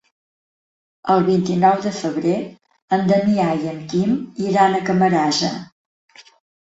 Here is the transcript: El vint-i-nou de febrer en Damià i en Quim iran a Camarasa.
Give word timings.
El 1.15 1.19
vint-i-nou 1.27 1.83
de 1.83 1.91
febrer 1.99 2.39
en 2.99 3.05
Damià 3.11 3.47
i 3.67 3.71
en 3.75 3.79
Quim 3.93 4.19
iran 4.49 4.79
a 4.81 4.85
Camarasa. 4.89 5.53